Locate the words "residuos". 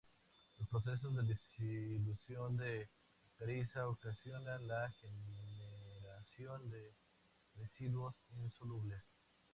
7.57-8.15